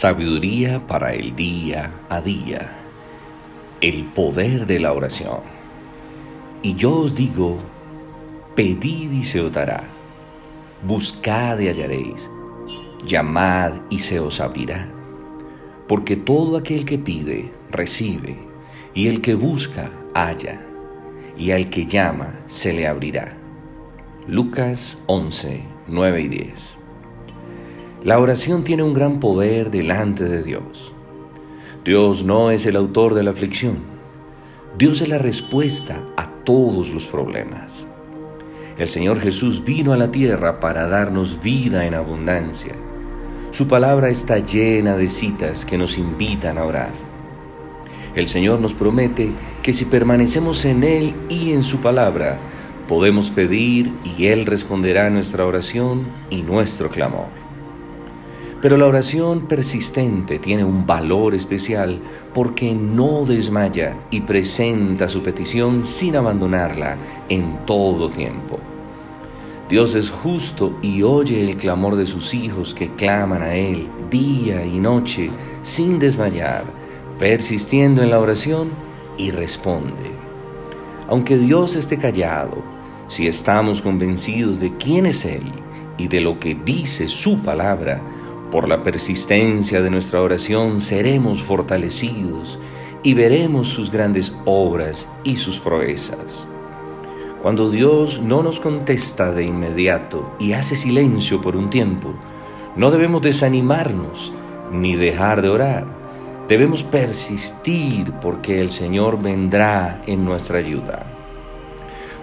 Sabiduría 0.00 0.86
para 0.86 1.12
el 1.12 1.34
día 1.34 1.92
a 2.08 2.20
día. 2.20 2.70
El 3.80 4.04
poder 4.04 4.64
de 4.64 4.78
la 4.78 4.92
oración. 4.92 5.40
Y 6.62 6.76
yo 6.76 7.00
os 7.00 7.16
digo, 7.16 7.58
pedid 8.54 9.10
y 9.10 9.24
se 9.24 9.40
os 9.40 9.50
dará. 9.50 9.82
Buscad 10.84 11.58
y 11.58 11.66
hallaréis. 11.66 12.30
Llamad 13.04 13.72
y 13.90 13.98
se 13.98 14.20
os 14.20 14.38
abrirá. 14.38 14.88
Porque 15.88 16.14
todo 16.14 16.58
aquel 16.58 16.84
que 16.84 16.98
pide, 16.98 17.52
recibe. 17.68 18.38
Y 18.94 19.08
el 19.08 19.20
que 19.20 19.34
busca, 19.34 19.90
halla. 20.14 20.64
Y 21.36 21.50
al 21.50 21.70
que 21.70 21.86
llama, 21.86 22.38
se 22.46 22.72
le 22.72 22.86
abrirá. 22.86 23.36
Lucas 24.28 25.02
11, 25.06 25.64
9 25.88 26.20
y 26.20 26.28
10. 26.28 26.77
La 28.08 28.18
oración 28.18 28.64
tiene 28.64 28.82
un 28.82 28.94
gran 28.94 29.20
poder 29.20 29.70
delante 29.70 30.24
de 30.24 30.42
Dios. 30.42 30.94
Dios 31.84 32.24
no 32.24 32.50
es 32.50 32.64
el 32.64 32.76
autor 32.76 33.12
de 33.12 33.22
la 33.22 33.32
aflicción. 33.32 33.80
Dios 34.78 35.02
es 35.02 35.10
la 35.10 35.18
respuesta 35.18 36.06
a 36.16 36.30
todos 36.42 36.88
los 36.88 37.06
problemas. 37.06 37.86
El 38.78 38.88
Señor 38.88 39.20
Jesús 39.20 39.62
vino 39.62 39.92
a 39.92 39.98
la 39.98 40.10
tierra 40.10 40.58
para 40.58 40.88
darnos 40.88 41.42
vida 41.42 41.84
en 41.84 41.92
abundancia. 41.92 42.72
Su 43.50 43.68
palabra 43.68 44.08
está 44.08 44.38
llena 44.38 44.96
de 44.96 45.10
citas 45.10 45.66
que 45.66 45.76
nos 45.76 45.98
invitan 45.98 46.56
a 46.56 46.64
orar. 46.64 46.92
El 48.14 48.26
Señor 48.26 48.58
nos 48.58 48.72
promete 48.72 49.34
que 49.62 49.74
si 49.74 49.84
permanecemos 49.84 50.64
en 50.64 50.82
Él 50.82 51.14
y 51.28 51.52
en 51.52 51.62
su 51.62 51.82
palabra, 51.82 52.40
podemos 52.88 53.30
pedir 53.30 53.92
y 54.02 54.28
Él 54.28 54.46
responderá 54.46 55.10
nuestra 55.10 55.44
oración 55.44 56.06
y 56.30 56.40
nuestro 56.40 56.88
clamor. 56.88 57.47
Pero 58.60 58.76
la 58.76 58.86
oración 58.86 59.46
persistente 59.46 60.40
tiene 60.40 60.64
un 60.64 60.84
valor 60.84 61.34
especial 61.34 62.00
porque 62.34 62.74
no 62.74 63.24
desmaya 63.24 63.96
y 64.10 64.22
presenta 64.22 65.08
su 65.08 65.22
petición 65.22 65.86
sin 65.86 66.16
abandonarla 66.16 66.96
en 67.28 67.64
todo 67.66 68.10
tiempo. 68.10 68.58
Dios 69.68 69.94
es 69.94 70.10
justo 70.10 70.76
y 70.82 71.02
oye 71.02 71.48
el 71.48 71.56
clamor 71.56 71.94
de 71.94 72.06
sus 72.06 72.34
hijos 72.34 72.74
que 72.74 72.88
claman 72.94 73.42
a 73.42 73.54
Él 73.54 73.86
día 74.10 74.64
y 74.64 74.80
noche 74.80 75.30
sin 75.62 75.98
desmayar, 75.98 76.64
persistiendo 77.18 78.02
en 78.02 78.10
la 78.10 78.18
oración 78.18 78.70
y 79.18 79.30
responde. 79.30 80.10
Aunque 81.08 81.38
Dios 81.38 81.76
esté 81.76 81.96
callado, 81.96 82.62
si 83.06 83.26
estamos 83.26 83.82
convencidos 83.82 84.58
de 84.58 84.76
quién 84.78 85.06
es 85.06 85.24
Él 85.24 85.52
y 85.96 86.08
de 86.08 86.20
lo 86.20 86.40
que 86.40 86.54
dice 86.54 87.06
su 87.06 87.40
palabra, 87.40 88.00
por 88.50 88.68
la 88.68 88.82
persistencia 88.82 89.82
de 89.82 89.90
nuestra 89.90 90.22
oración 90.22 90.80
seremos 90.80 91.42
fortalecidos 91.42 92.58
y 93.02 93.14
veremos 93.14 93.68
sus 93.68 93.90
grandes 93.90 94.34
obras 94.44 95.08
y 95.22 95.36
sus 95.36 95.58
proezas. 95.58 96.48
Cuando 97.42 97.70
Dios 97.70 98.20
no 98.20 98.42
nos 98.42 98.58
contesta 98.58 99.32
de 99.32 99.44
inmediato 99.44 100.34
y 100.40 100.52
hace 100.52 100.76
silencio 100.76 101.40
por 101.40 101.56
un 101.56 101.70
tiempo, 101.70 102.14
no 102.74 102.90
debemos 102.90 103.22
desanimarnos 103.22 104.32
ni 104.72 104.96
dejar 104.96 105.42
de 105.42 105.48
orar. 105.48 105.86
Debemos 106.48 106.82
persistir 106.82 108.12
porque 108.22 108.60
el 108.60 108.70
Señor 108.70 109.22
vendrá 109.22 110.02
en 110.06 110.24
nuestra 110.24 110.58
ayuda. 110.58 111.06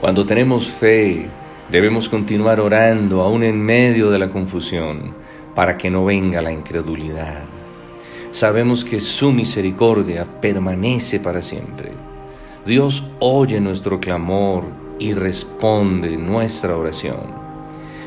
Cuando 0.00 0.24
tenemos 0.24 0.66
fe, 0.66 1.28
debemos 1.70 2.08
continuar 2.08 2.58
orando 2.58 3.22
aún 3.22 3.42
en 3.42 3.62
medio 3.62 4.10
de 4.10 4.18
la 4.18 4.30
confusión 4.30 5.23
para 5.54 5.76
que 5.76 5.90
no 5.90 6.04
venga 6.04 6.42
la 6.42 6.52
incredulidad. 6.52 7.44
Sabemos 8.30 8.84
que 8.84 8.98
su 8.98 9.32
misericordia 9.32 10.26
permanece 10.40 11.20
para 11.20 11.40
siempre. 11.40 11.92
Dios 12.66 13.06
oye 13.20 13.60
nuestro 13.60 14.00
clamor 14.00 14.64
y 14.98 15.12
responde 15.12 16.16
nuestra 16.16 16.76
oración, 16.76 17.26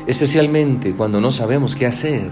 especialmente 0.06 0.92
cuando 0.92 1.20
no 1.20 1.30
sabemos 1.30 1.76
qué 1.76 1.86
hacer 1.86 2.30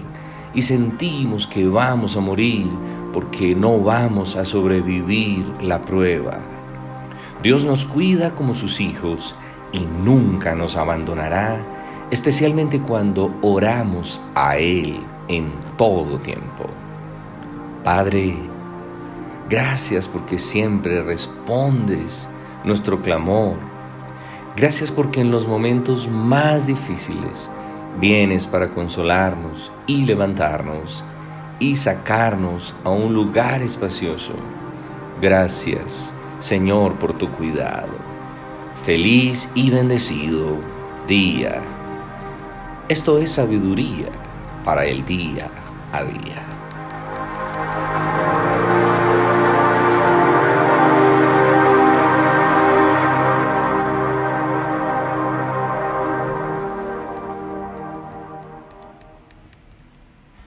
y 0.53 0.61
sentimos 0.61 1.47
que 1.47 1.67
vamos 1.67 2.17
a 2.17 2.19
morir 2.19 2.67
porque 3.13 3.55
no 3.55 3.79
vamos 3.79 4.35
a 4.35 4.45
sobrevivir 4.45 5.45
la 5.61 5.83
prueba. 5.83 6.39
Dios 7.41 7.65
nos 7.65 7.85
cuida 7.85 8.35
como 8.35 8.53
sus 8.53 8.81
hijos 8.81 9.35
y 9.71 9.79
nunca 10.03 10.55
nos 10.55 10.75
abandonará 10.75 11.76
especialmente 12.11 12.81
cuando 12.81 13.33
oramos 13.41 14.21
a 14.35 14.57
Él 14.57 14.99
en 15.27 15.51
todo 15.77 16.17
tiempo. 16.19 16.65
Padre, 17.83 18.35
gracias 19.49 20.07
porque 20.07 20.37
siempre 20.39 21.03
respondes 21.03 22.29
nuestro 22.63 22.99
clamor. 22.99 23.57
Gracias 24.55 24.91
porque 24.91 25.21
en 25.21 25.31
los 25.31 25.47
momentos 25.47 26.07
más 26.07 26.65
difíciles 26.65 27.49
vienes 27.99 28.47
para 28.47 28.67
consolarnos 28.67 29.71
y 29.85 30.05
levantarnos 30.05 31.03
y 31.59 31.75
sacarnos 31.75 32.75
a 32.83 32.89
un 32.89 33.13
lugar 33.13 33.61
espacioso. 33.61 34.33
Gracias, 35.21 36.13
Señor, 36.39 36.95
por 36.95 37.17
tu 37.17 37.31
cuidado. 37.31 37.97
Feliz 38.83 39.49
y 39.55 39.69
bendecido 39.71 40.57
día. 41.07 41.76
Esto 42.89 43.17
es 43.17 43.33
sabiduría 43.33 44.07
para 44.63 44.85
el 44.85 45.03
día 45.05 45.51
a 45.91 46.05
día. 46.05 46.56